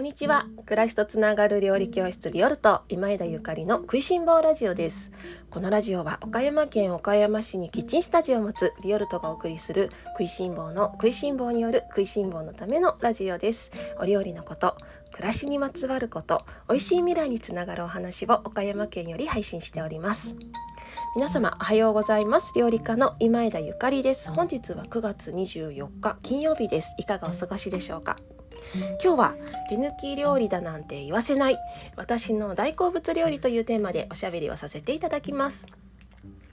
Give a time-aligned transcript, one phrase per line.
[0.00, 0.46] こんにちは。
[0.64, 5.12] 暮らしとつながる料理教室ビオルト今枝ゆかりの食いしん坊ラジオです。
[5.50, 13.72] このラジオは岡山県岡山市にキッチンスタジオを持つビオルトがお送りする食いしん坊の食いしん坊による食いしん坊のためのラジオです。
[13.98, 14.78] お料理のこと
[15.12, 20.34] 暮らしにまつわること美味しい未来につながるお話を岡山県より配信しております。
[21.14, 22.54] 皆様おはようございます。
[22.56, 24.30] 料理家の今枝ゆかりです。
[24.30, 26.94] 本日は9月24日金曜日です。
[26.96, 28.16] いかがお過ごしでしょうか？
[29.02, 29.34] 今日は
[29.68, 31.56] 手抜き料理だなんて言わせない。
[31.96, 35.66] 私の大好物料理というテーマでおしゃべりをさせていただきます。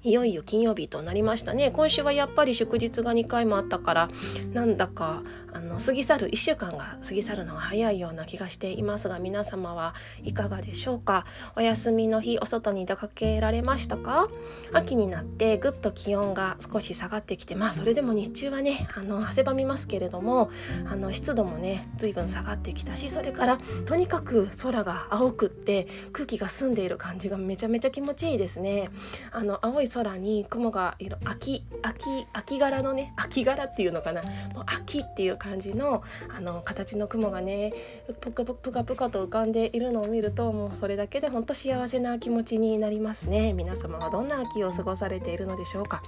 [0.07, 1.69] いよいよ金曜日となりましたね。
[1.69, 4.09] 今週はやっぱり祝日が2回もあったから
[4.53, 5.21] なんだか
[5.51, 9.93] あの過ぎ去る1週間が過ぎ去るのが早いような気がしていますが皆様は
[10.23, 11.25] いかがでしょうか？
[11.57, 14.29] お休みの日お外に出かけられましたか？
[14.71, 20.49] 秋になってぐっと気温が少し下がってきてまあそれでも日中はねあの汗ばみますけれども
[20.89, 28.87] あの湿度もね随分下がってきたしそれからとにかく空が青くって空気が澄んでいる感じがめちゃめちゃ気持ちいいですね。
[29.33, 34.21] あの青い空に雲が色秋秋秋柄のね秋柄っていうのかな。
[34.53, 37.73] もう秋っていう感じのあの形の雲がね
[38.21, 43.53] ぷかぷかぷかと浮かんでいるのを見るともうそれだけで本当幸せな気持ちになりますね。
[43.53, 46.03] 皆様はどんな秋を過ごされているのでしょうか、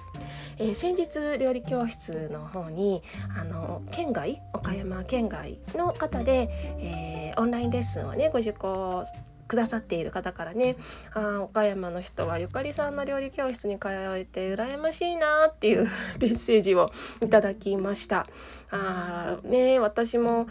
[0.58, 3.02] えー、先日料理教室の方に
[3.40, 4.42] あの県外？
[4.54, 9.04] 岡山県外の方で、えー、オンラインレッスンをねご受講
[9.50, 10.78] くださっている方からね
[11.14, 15.84] あ岡山の人はゆかりさんの料理教室に通えて羨ましいなっていう
[16.22, 18.28] メッセージをいただきました
[18.72, 20.48] あね私も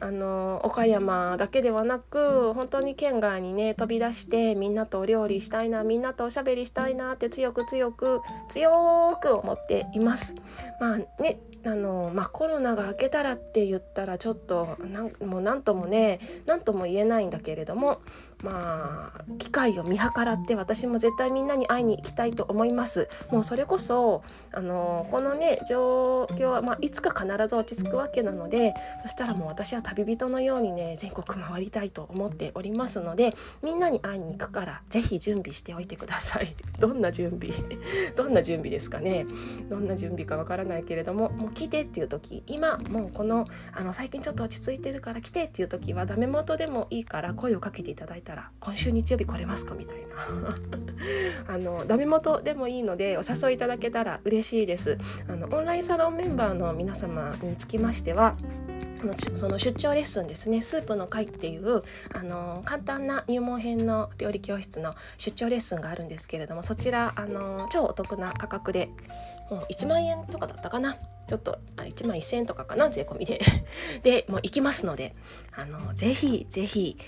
[0.00, 10.34] あの岡山だけではなく本当に県外にね飛び出してみんなとお料理したいなみんなとおしゃべりしたいなって強く強く強く思っています。
[10.80, 18.00] まあねあのまあ、コロナが明けたらって言ったらちょっとなんもう何ともね何とも言えないんだけれども
[18.42, 23.08] まあ機会を見計らって私も絶対みんなに会いに行きたいと思います。
[23.30, 36.56] もうそれこそあのこのね状況は、まあ、いつか必ず落ち着くわけなのでそしたらもう私は旅人のようにね全国回りたいと思っておりますのでみんなに会いに行くから是非準備しておいてください。
[36.80, 37.52] どんな準備？
[38.16, 39.26] どんな準備ですかね？
[39.68, 50.12] どんな準備かわからないけれども来てっていう時今もうこのあの最近ちょっと落ち着いてるから来てっていう時はダメ元でもいいから声をかけていただいたら今週日曜日来れますかみたいな。
[51.54, 54.98] あのダメ元でもいいのでお誘いいただけたら嬉しいです。
[55.28, 58.36] あのオンラインサロンメンバーの皆様につきましては
[59.34, 60.60] その出張レッスンですね。
[60.60, 61.82] スープの会っていう
[62.14, 68.88] あの簡単な入門編の料理教室の出張レッスンがあるんですけれどもそちらあの超お得な価格で
[69.50, 70.96] もう1万円とかだったかな。
[71.28, 73.40] ちょっと1万1,000円とかかな税込みで。
[74.02, 75.14] でもう行きますので
[75.52, 76.98] あのぜひぜひ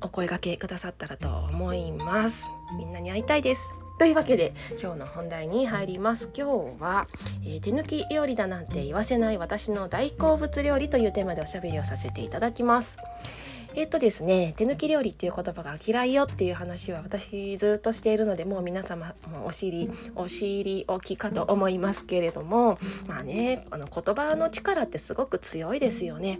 [0.00, 2.50] お声がけくださったらと思います。
[2.76, 3.74] みんなに会いたいです。
[3.96, 6.46] というわけで今日の本題に入ります今
[6.76, 7.06] 日は、
[7.44, 12.98] えー、手抜き料理だなんて言わせない私の大好物料理というテーマでおしゃべりをさせていただきます
[13.76, 26.38] えっとですね手抜き料理っていう言葉が嫌いよっていう話は私ずっとしているのでもう皆様もうお尻お尻大きかと思いますけれどもまあねあの言葉の力ってすごく強いですよね。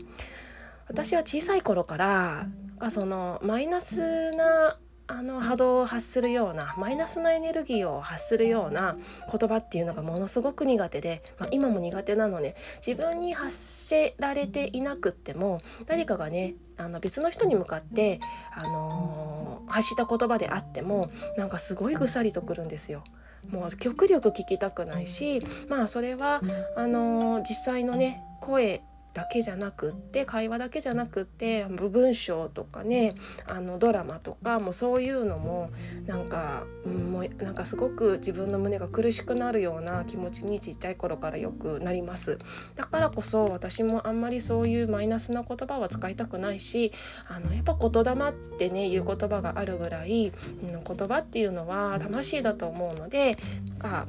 [0.87, 2.47] 私は小さい頃から
[2.89, 4.77] そのマイナスな
[5.07, 8.97] あの波動を発するようなマイナスのエネルギーを発するような
[9.31, 18.19] 言葉っていうのがものすごく苦手で、まあ、今も苦手なので自分に発せられていなくっても誰かがねあの別の人に向かって、
[18.55, 23.05] あのー、発した言葉であってもなんかすごいぐさりとくるんですよ。
[23.51, 26.41] もう極力聞きたくないしまあそれは
[26.77, 28.83] あのー、実際のね声
[29.15, 33.15] だけじゃなくって会話だけじゃなくって文章とかね
[33.47, 35.71] あのドラマとかもそういうのも
[36.07, 42.39] なんか、うん、もうなんかすごく自分の胸が苦しくなるような気持ちにちっちゃい頃からよくなります。
[42.75, 46.91] だからこそ私もあんまりそういうマイナスな言葉は使いたくないし
[47.29, 50.33] あのやっぱ言霊ってねいう言葉があるぐらい、
[50.63, 53.37] うん、言葉っていうのは魂だと思うので
[53.81, 54.07] あ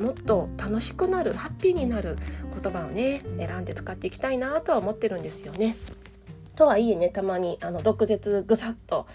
[0.00, 2.16] もっと楽しくなるハッピーになる
[2.62, 5.76] 言葉をね選んで使っていきたいなとは思ってるんですよね。
[6.60, 9.06] とはいえねたまにあの毒舌ぐさっと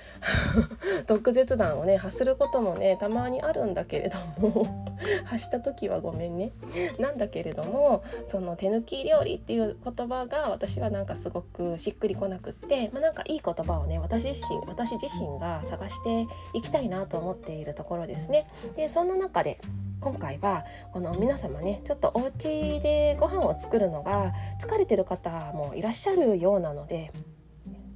[1.05, 4.65] 毒舌談をね発することもねたまにあるんだけれども
[5.25, 6.53] 発した時はごめんね
[6.97, 18.47] なんだけれどもその手抜き料理っていう言葉が私はなんかすごくしっくりこなくって、まあ、なんかいい言葉をね私自身私自身が探していきたいなと思っているところですね。
[18.75, 19.59] でそんな中で
[20.05, 27.11] 今回はこの皆様ねちょっとお家でご飯を作るのが疲れてる方もいらっしゃるようなので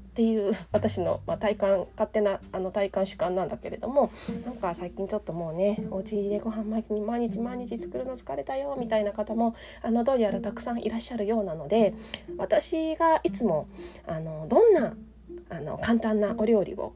[0.10, 4.12] っていう私の、まあ、体感勝手なあの体感主観なんだけれども
[4.44, 11.94] なんか最近ちょっともうねお家でご飯毎日毎日作るの疲れたよみたいな方もあのどうやらたくさんいらっしゃるようなので
[12.40, 13.70] 私がいつも
[14.08, 14.96] あのどんな
[15.52, 16.94] あの簡単なお料理を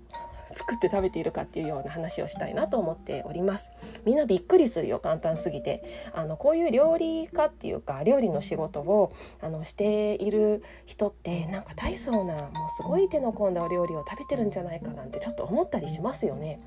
[0.56, 3.72] 作って食べているかっていうような話をしたいなと思っております。
[4.06, 5.00] みんなびっくりするよ。
[5.00, 5.84] 簡単すぎて。
[6.14, 16.60] あのこういう料理家っていうか料理の仕事をあのしている人ってなんか大層なもうすごい手の込んだお料理を食べてるんじゃないかなんてちょっと思ったりしますよね。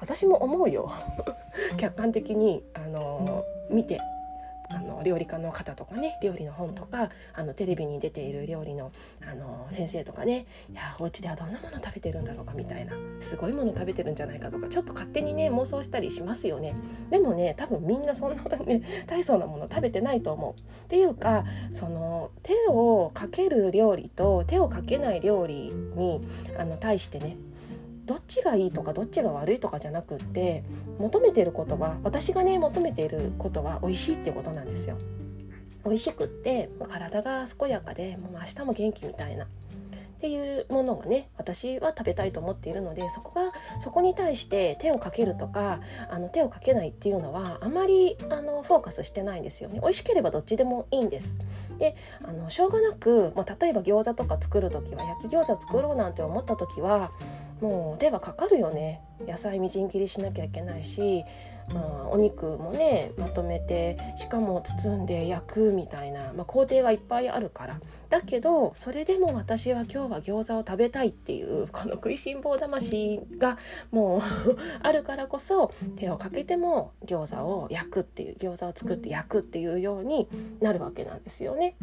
[0.00, 0.90] 私も思うよ。
[1.76, 4.00] 客観的にあの見て。
[4.70, 8.92] あの料理家の方とかね料理の本とかあのテレビに出ている料理の
[9.28, 16.74] あの先生とかねいやお家ではどんなもの食べてるんだろうかみたいなすごいもの食べてるんじゃないかとかちょっと勝手にね妄想したりしますよね。
[17.10, 20.60] でもね多分みんなそんなね大層なもの食べてないと思う。
[20.60, 26.20] っていうかその手をかける料理と手をかけない料理に
[26.58, 27.36] あの対してね
[28.10, 30.64] どっちがいいとかどっちが悪いとかじゃなくって
[30.98, 34.98] 求めてることは私がね求めていることは美味しいっていうことなんですよ。
[35.84, 39.46] 美味しくって体が健やかでもう明日も元気みたいな
[40.20, 45.80] っていうものをね私は食べたいと思っているのでそこがそこに対して手をかけるとか
[46.10, 49.80] あの手をかけないっていうのはあまりあのフォーカスしてないんですよね。
[49.80, 51.38] 美味しければどっちでもいいんです。
[51.78, 57.12] であのしょうがなくもう例えば餃子とか作る時は焼き餃子作ろうなんて思った時は
[57.62, 59.00] もう手はかかるよね。
[59.26, 61.24] 野菜みじん切りしなきゃいけないし、
[61.72, 73.58] まあ、お肉もねまとめてしかも包んで焼くみたいな、まあ、工程がいっぱいあるからだけどそれでも私は今日は餃子を食べたいっていうこの食いしん坊魂が
[73.90, 74.22] もう
[74.82, 80.28] あるからこそ手をかけても餃子を焼くっていう餃子を作って焼くっていうように
[80.60, 81.76] なるわけなんですよね。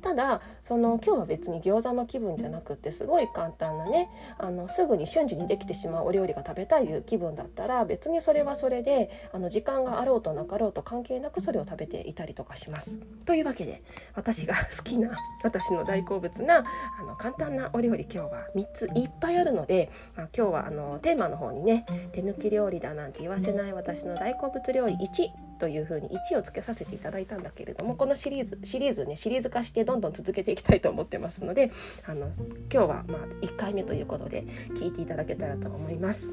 [0.00, 4.08] ただその今日は別に餃子の気分じゃなくってすごい簡単なね
[4.38, 12.98] あのすぐに瞬時にできてしまうお料理が食べたいいう気分だったら別にそれはそれであの時間があろうとなかろうと関係なくそれを食べていたりとかします。
[13.24, 13.82] というわけで
[14.14, 16.64] 私が 好きな私の大好物な
[17.00, 31.70] あの簡単なお料理今日は3ついっぱいあるので、まあ、今日はあのテーマの方にね手抜き料理だなんて言わせない私の大好物料理1というふうに1をつけさせていただいたんだけれどもこのシリーズシリーズねシリーズ化してどんどん続けていきたいと思ってますので
[32.06, 32.26] あの
[32.72, 34.44] 今日はま1回目ということで
[34.74, 36.30] 聞いていただけたらと思います。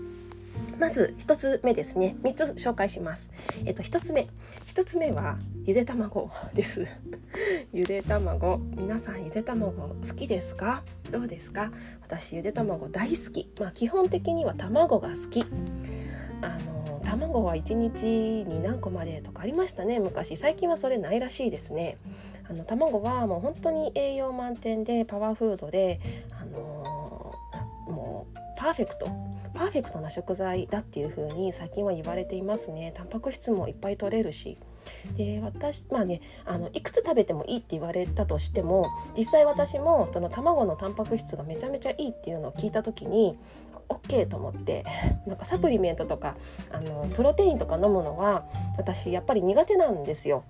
[0.79, 2.15] まず1つ目ですね。
[2.23, 3.31] 3つ紹介します。
[3.65, 4.27] えっと1つ目。
[4.67, 6.85] 1つ目はゆで卵です。
[7.73, 8.59] ゆで卵。
[8.75, 10.83] 皆さんゆで卵好きですか？
[11.11, 11.71] どうですか？
[12.01, 13.51] 私ゆで卵大好き。
[13.59, 15.45] まあ基本的には卵が好き。
[16.41, 16.72] あの
[17.17, 19.99] 卵は1日に何個までとかありましたね。
[19.99, 21.97] 昔最近はそれないらしいですね。
[22.49, 25.99] あの卵はもう本当に栄養満点でパワーフードで
[26.41, 29.05] あのー、もうパーフェクト。
[29.53, 32.91] パーフェクトな食材だっていう風に最近は言われていますね。
[32.95, 34.57] タンパク質もいっぱい取れるし。
[35.15, 38.87] で私まあねあのいくつ食べてもいいって言われたとしても
[39.17, 43.37] 実際私もその卵のタンパク質がめちゃめちゃいいっていうのを聞いた時に
[43.89, 44.85] OK と思って
[45.27, 46.35] なんかサプリメントとか
[46.71, 48.45] あのプロテインとか飲むのは
[48.77, 50.43] 私やっぱり苦手なんですよ。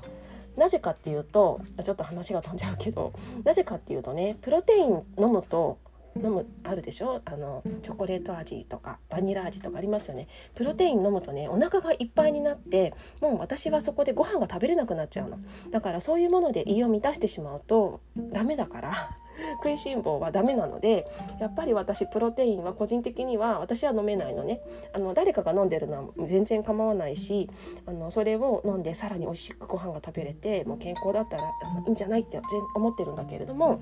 [0.56, 3.12] なぜかっていうとちょっと話が飛んじゃうけど
[3.44, 5.80] なぜかっていうとねプロテイン飲むと
[6.16, 7.22] 飲むあるでしょ？
[7.26, 10.28] あのチョコレート味とかバニラ味とかありますよね。
[10.56, 15.38] プロテイン飲むとねお腹がいっぱいになってもう私はそこでご飯が食べれなくなっちゃうの。
[15.72, 18.02] だからそういうもので胃を満たしてしまうと
[18.32, 18.94] ダメだから
[19.58, 21.08] 食いしん坊はダメなので
[21.40, 24.62] やっぱり私プロテインは個人的には私は飲めないのね。
[24.94, 27.50] あの誰かが飲んでるのは全然構わないし
[27.88, 31.50] あのそれを飲んでさらに美味しくご飯が食べれてもう健康だったらい
[31.88, 32.40] いんじゃないって
[32.76, 33.80] 思ってるんだけれども。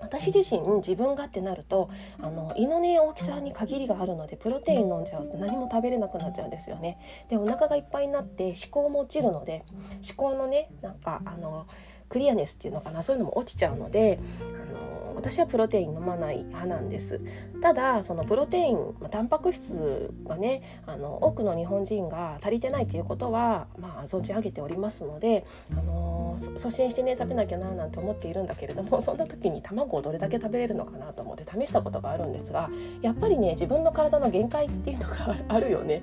[0.00, 6.98] 私自身自分がってなるとあの胃のね大きさに限りがあるのでプロテイン飲んじゃうと何も食べれなくなっちゃうんですよね。
[7.28, 9.64] でお腹がいっぱいになって思考も落ちるので
[10.06, 11.66] 思考のねなんかあの
[12.08, 13.02] クリアネスっていうのかな？
[13.02, 17.20] そういうのも落ちちゃうのであの私はプロテイン飲まない派なんです。
[17.60, 32.70] ただそのプロテイン、まあ、タンパク質がねあの多くの日本人が足りてないということは、まあ、存じ上げておりますのであの率先してね食べなきゃななんて思っているんだけれども そんな時に卵をどれだけ食べれるのかなと思って試したことがあるんですが
[33.00, 36.02] やっぱりね自分の体の限界っていうのがあるよね。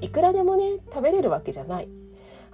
[0.00, 1.88] いくらでもね食べれるわけじゃない。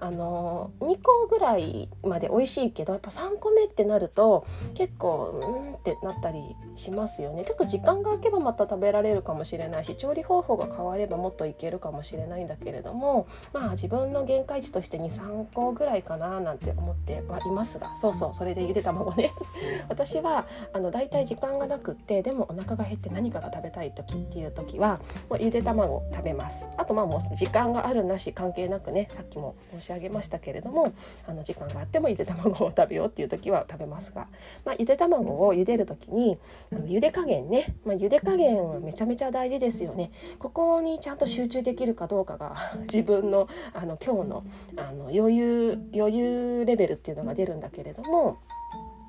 [0.01, 7.45] あの2個ぐらいまで美味しいけどやっぱ3個目ってなると結構うんってなったりしますよね。
[7.45, 19.33] ちょっと時間が空けばまた食べられるかもしれないし調理方法が変わればもっといけるかもしれないんだけれどもまあ自分の限界値として23個ぐらいかななんて思ってはいますがそうそうそれでゆで卵ね。
[19.89, 26.67] 私はあの大体時間がなくってでもお腹が減って何かが食べたい時っていう時はもうゆで卵食べます。
[26.77, 30.93] あとまあもう時間があるなし関係なくねさっきも申しし上げましたけれども
[31.27, 34.29] あの時間があってもゆで卵を食べようっていう時は食べますが、
[34.65, 36.39] まあ、ゆで卵を茹でる時に
[36.73, 40.11] あの茹で加減ね、まあ、茹で加減はめちゃめちゃ大事ですよね。
[40.39, 42.55] ここにちゃんと集中できるかどうかが
[42.93, 44.45] 自分のあの今日の
[44.77, 48.39] あの余裕余裕レベルっていうのが出るんだけれども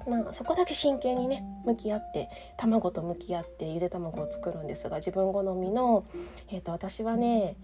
[0.07, 6.05] まあ、そこだけ真剣にね向き合って卵と向き合ってゆで卵を作るんですが自分好みの、
[6.49, 7.55] えーと、私はね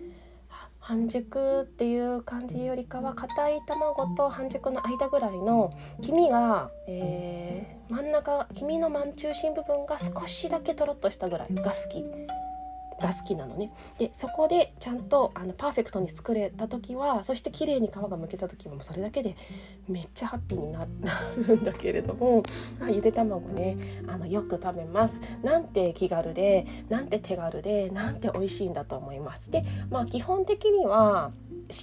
[0.88, 5.74] 半熟っていう感じよりかは硬い卵と半熟の間ぐらいの
[6.04, 12.06] 黄身が、えー、真ん中黄身の真中心部分が少しだけとろっとしたぐらいが好き。
[13.02, 13.72] が好きなのね。
[13.98, 19.36] でそこでちゃんとあのパーフェクトに作れた時はそして綺麗に皮がむけた時もそれだけで
[19.88, 20.86] めっちゃハッピーにな
[21.48, 22.44] るんだけれども
[22.88, 23.78] ゆで卵ね。
[24.08, 25.22] あのよく食べます。
[25.44, 29.52] なんて気軽でなんて手軽でなんて美味しいんだと思います。
[29.52, 31.32] でまあ基本的には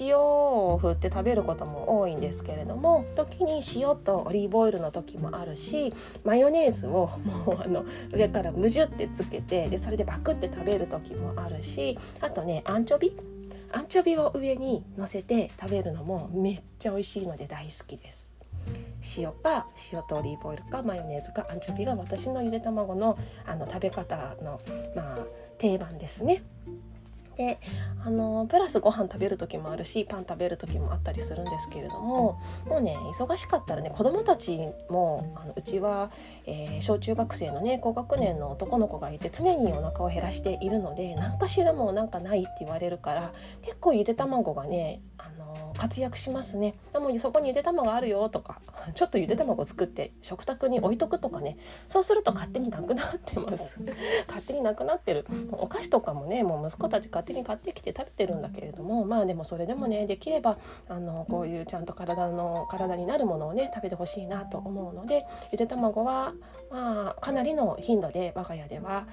[0.00, 5.92] 塩を振って食べることも多いんですけれども時に塩とオリーブオイルの時もあるし
[6.24, 13.16] マヨネーズをもうあの上からむじゅってつけてでそれでバクって食べる時もあるしあとねアンチョビ？
[13.72, 18.30] アンチョビを上にのせて食べるのもめっちゃ美味しいので大好きです。
[19.18, 24.60] 塩か塩とオリーブオイルかマヨネーズかアンチョビが私のゆで卵のあの食べ方の
[24.94, 25.18] まあ
[25.58, 26.42] 定番ですね。
[27.42, 27.58] で
[28.04, 34.58] あのプラスご飯食べる時もあるしパン食べる時もあったりするんですけれどももうね忙しかったらね子どもたち
[34.88, 36.10] もあのうちは、
[36.46, 43.32] えー、小中学生のね高学年の男の子がいて常にお腹を減らしているので何かしらもうなんかないって言われるから
[43.62, 46.74] 結構ゆで卵がねあの活躍しますね。
[46.92, 48.60] でもそこにゆで卵あるよとか
[48.94, 51.56] ちょっとゆで卵作って食卓に置いとくとかね。
[51.88, 53.80] そうすると勝手になくなってます。
[54.28, 55.26] 勝手になくなってる。
[55.50, 60.56] お菓子とかもねもう息子たち勝手に買ってきて食べてるんだけれどもまあでもそれでもねできれば
[60.88, 66.32] あのこういうちゃんと体の体になるものをね食べてほしいなと思うのでゆで卵は
[66.72, 69.06] まあかなりの頻度で我が家では、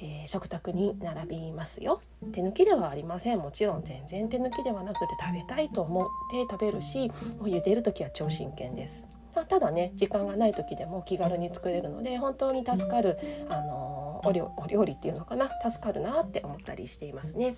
[0.00, 9.06] えー、食卓に並びますよ手抜きではありませんもちろん全然手抜きではなくて食べたいと思って食べるしもう茹でる時は超真剣です。
[9.34, 13.18] まあ、ただね時間がない時でも気軽に作れるので本当に助かる、
[13.50, 17.54] あのお料お料理っていうのかな助かるなって思ったりしていますね。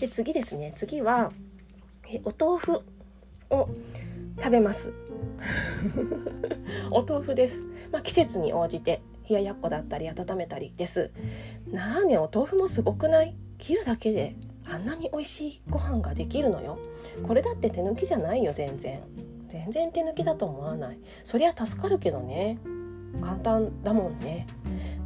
[0.00, 1.30] で次ですね次は
[2.08, 2.82] えお豆腐
[3.50, 3.68] を
[4.40, 4.92] 食べます。
[6.90, 11.10] お豆腐です、まあ、季節に応じて冷ややっこだったり温めたりです。
[11.70, 13.36] なあねお豆腐もすごくない？
[13.58, 16.78] 切るだけであんなに美味しいご飯ができるのよ。
[17.22, 19.02] これだって手抜きじゃないよ全然。
[19.48, 20.98] 全然手抜きだと思わない。
[21.24, 22.58] そりゃ助かるけどね。
[23.20, 24.46] 簡単だもんね。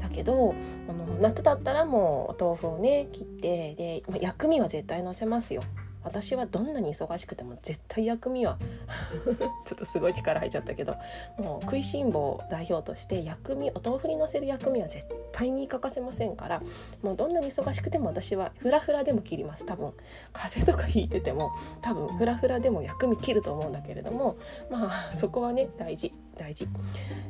[0.00, 0.54] だけど
[0.88, 5.62] あの夏だったらもうお豆腐をね切ってで薬味は絶対のせますよ。
[6.04, 8.58] 私はどんなに忙しくても絶対薬味は
[9.64, 10.96] ちょっとすごい力入っちゃったけど
[11.38, 16.62] もう食いしん坊代表として薬味お豆腐にのせる薬味は絶対に欠かせませんから
[17.02, 19.92] もうどんなに忙しくても私はフラフラでも切ります多分
[20.32, 24.36] 風邪とかひいてても多分フラフラでも薬味切ると思うんだけれども
[24.70, 26.68] まあそこはね大事大事。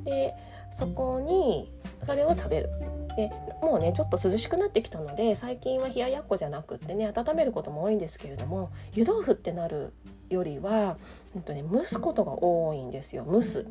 [0.04, 0.34] で
[0.74, 2.70] そこにそれを食べる
[3.16, 3.30] で
[3.62, 9.92] もうねちょっと涼しくなってきたので最近は冷ややっこじゃなくってね温めることも多いんですけれども湯豆腐ってなる
[10.30, 10.96] よりは、
[11.36, 13.66] うんとね、蒸すことが多いんですよ蒸す。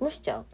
[0.00, 0.46] 蒸しちゃう。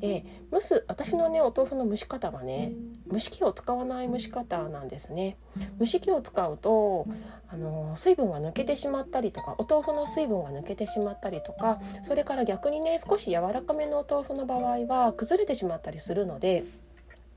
[0.00, 2.72] で蒸す私のねお豆腐の蒸し方はね
[3.10, 5.36] 蒸し器を使わない蒸し方なんですね。
[5.78, 7.06] 蒸し器を使うと
[7.48, 16.64] あの水分が抜けてしまったりとかお豆腐の水分が抜けてしまったりとかそれから逆にね少し柔らかめのお豆腐の場合は崩れてしまったりするので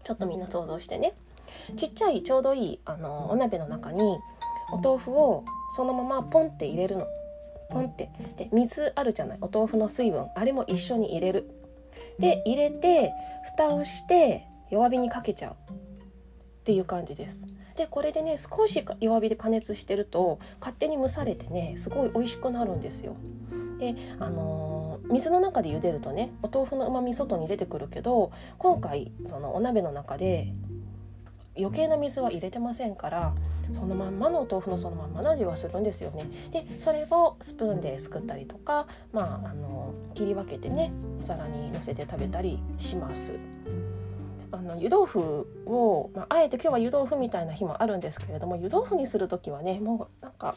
[0.03, 1.13] ちょっとみんな想像してね。
[1.75, 4.20] ちっちゃいちょうどいいあのお鍋の中に
[4.72, 5.44] お豆腐を
[5.75, 7.06] そのままポンって入れるの。
[7.72, 8.10] ポンって。
[8.38, 9.38] で水あるじゃない。
[9.42, 10.28] お豆腐の水分。
[10.36, 11.50] あれも一緒に入れる。
[12.20, 13.12] で入れて
[13.44, 15.72] 蓋をして弱火にかけちゃう。
[15.72, 17.48] っていう感じです。
[17.75, 23.16] でこれでね少し弱火で加熱してると勝手に蒸されてねすごい美味しくなるんですよ。
[23.80, 30.54] であのー、水の中で茹でるとねお豆腐のうまみ外に出てくるけど今回そのお鍋の中で
[31.58, 33.34] 余計な水は入れてませんから
[33.72, 36.25] そのまんまのお豆腐のそのまんまの味はするんですよね。
[36.51, 43.34] でそれをスプーンですくったりとか、まあ、あの切り分けてねお皿にのせて食べたりします。
[44.51, 50.55] あの湯豆腐を、まあ、あえて今日は湯豆腐みたいな日もあるんですけれども湯豆腐にする時はねもうなんか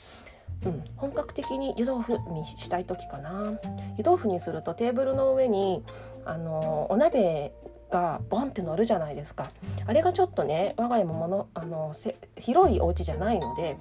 [0.64, 3.58] うん、本格的に湯豆腐にしたい時かな
[3.98, 5.82] 湯豆腐にするとテーブルの上に
[6.24, 7.52] あのお鍋
[7.90, 9.50] がボンって乗るじゃないですか
[9.86, 11.92] あれがちょっとね我が家もものあの
[12.38, 13.76] 広いお家じゃないので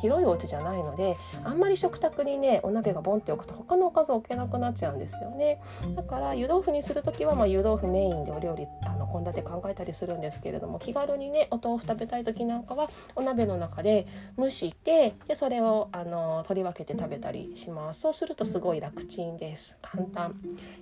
[0.00, 5.60] 広いお家じゃないのであんまり食卓にねお鍋がボンって置くと他のおかず置けなくなっちゃうんですよね。
[5.94, 14.06] だから湯豆腐にする時はまあ湯豆腐メインでお料理あの献立考えたりするんですけれども気軽にねお豆腐食べたい時なんかはお鍋の中で
[14.38, 18.00] 蒸してでそれをあの取り分けて食べたりします。
[18.00, 19.78] そうするとすごい楽ちんです。
[19.80, 20.34] 簡単。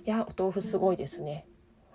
[0.05, 1.45] いやお豆腐すごいですね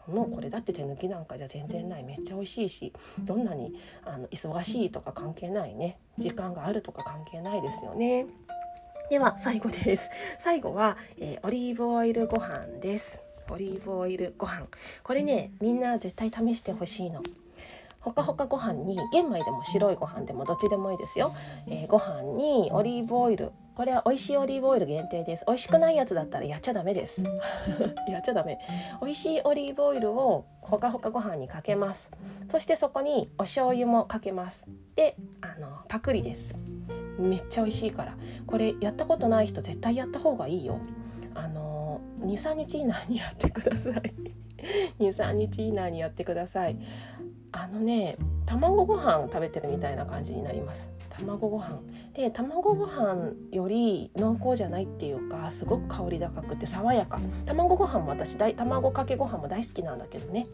[0.09, 3.75] もうこれだって手抜きなんかじゃ全然ないめっちゃ美味しいしどんなに
[4.05, 8.27] あの忙しいとか関係ないね時間があるとか関係ないですよね。
[9.11, 10.11] では最後です。
[10.38, 13.23] 最後は、えー、オリーブオイルご飯です。
[13.50, 14.67] オリーブオイルご飯
[15.03, 17.23] これねみんな絶対試してほしいの。
[18.00, 21.35] ほかほかご飯に玄米でも白いご飯でもどっちでもいいですよ、
[21.67, 25.45] えー、ご飯にオリーブオイルこれは美味しいオリーブオイル限定です。
[25.47, 27.23] 美味しくないやつだったらやっちゃダメです。
[28.11, 28.59] やっちゃダメ。
[29.01, 32.11] 美味しいオリーブオイルをほかほかご飯にかけます。
[32.49, 34.67] そしてそこにお醤油もかけます。
[34.97, 36.59] であのパクリです。
[37.21, 38.17] めっちゃ美味しいから。
[38.49, 40.81] これやったことない人絶対やった方がいいよ。
[41.37, 44.13] あの23日以内にやってください。
[44.99, 46.77] 23日以内にやってください。
[47.53, 50.91] あのね卵ご飯食べてるみたいな感じになります。
[51.19, 51.81] 卵ご飯。
[52.15, 57.21] で卵ご飯より濃厚じゃないっていうかすごく香り高くて爽やか。
[57.47, 60.47] 卵ご飯も私卵かけご飯も大好きなんだけどね。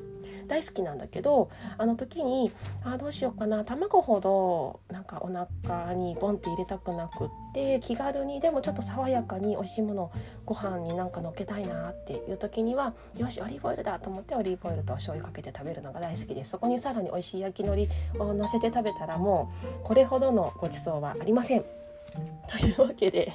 [0.47, 2.53] 大好きなんだけどあの時に
[2.85, 10.11] あどうしようかな卵ほどなんかお腹にボンって入れたくなくって気軽にでもちょっと爽やかに美味しいもの
[10.45, 21.84] ご飯になんかのっけたいなっていう時にはよしオリーブオイルだと思ってオリーブオイルと醤油かけて食べるのが大好きですそこにさらに美味しい焼き海苔をのせて食べたらもうこれほどのごちそうはありません。
[22.49, 23.33] というわけで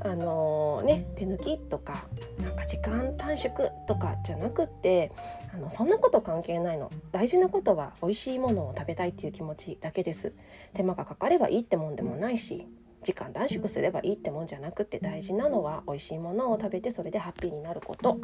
[0.00, 2.04] あの、ね手抜きとか
[2.38, 5.12] なんか時間短縮とかじゃなくって
[5.52, 6.90] あのそんなこと関係ないの。
[7.12, 10.32] 大事なことは美味しいものを食べたいっていう気持ちだけです。
[10.74, 12.66] 手間がかかればいいってもんでもないし
[13.02, 18.18] 時間短縮すればいいってもんじゃなくて大事なのは美味しいものを食べてそれでハッピーになること。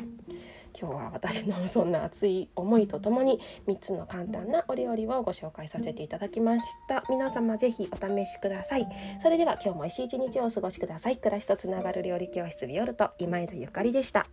[0.79, 7.03] 今日は私のそんな熱い思いとともに3つの簡単なお料理をご紹介させていただきました。
[7.09, 8.87] 皆様ぜひお試しください。
[9.21, 11.17] それでは今日も美味しい一日をお過ごしください。
[11.17, 14.27] 暮らしとつながる料理教室ビオルト今枝ゆかりでした